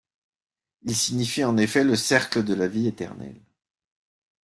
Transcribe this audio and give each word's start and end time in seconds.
Il 0.81 0.95
signifie 0.95 1.43
en 1.43 1.57
effet 1.57 1.83
le 1.83 1.95
cercle 1.95 2.43
de 2.43 2.55
la 2.55 2.67
vie 2.67 2.87
éternelle. 2.87 3.39